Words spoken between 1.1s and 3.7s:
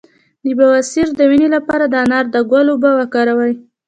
د وینې لپاره د انار د ګل اوبه وکاروئ